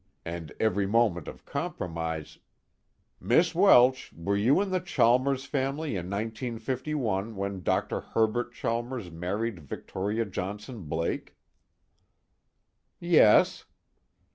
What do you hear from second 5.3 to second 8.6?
family in 1951 when Dr. Herbert